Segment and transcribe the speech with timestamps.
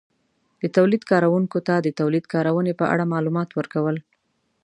[0.33, 3.95] -د تولید کارونکو ته د تولید کارونې په اړه مالومات ورکول